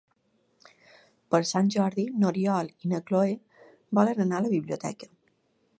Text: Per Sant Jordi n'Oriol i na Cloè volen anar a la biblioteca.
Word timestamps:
Per 1.33 1.41
Sant 1.49 1.69
Jordi 1.75 2.07
n'Oriol 2.23 2.73
i 2.87 2.91
na 2.95 3.03
Cloè 3.11 3.37
volen 4.01 4.25
anar 4.27 4.41
a 4.41 4.47
la 4.49 4.53
biblioteca. 4.57 5.15